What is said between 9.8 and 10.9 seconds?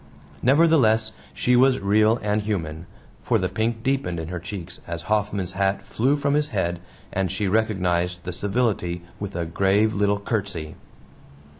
little curtsy.